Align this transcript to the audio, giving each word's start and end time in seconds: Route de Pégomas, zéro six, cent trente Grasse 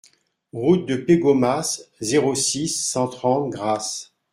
Route 0.51 0.87
de 0.87 0.95
Pégomas, 0.95 1.79
zéro 1.99 2.33
six, 2.33 2.67
cent 2.69 3.07
trente 3.07 3.51
Grasse 3.51 4.15